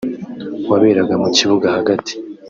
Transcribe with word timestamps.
waberaga 0.69 1.15
mu 1.21 1.29
kibuga 1.37 1.67
hagati 1.75 2.13